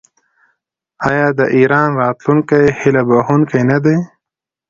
[1.09, 3.97] آیا د ایران راتلونکی هیله بښونکی نه دی؟